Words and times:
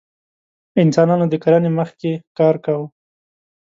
انسانانو 0.83 1.25
د 1.29 1.33
کرنې 1.43 1.71
مخکې 1.79 2.11
ښکار 2.29 2.55
کاوه. 2.65 2.87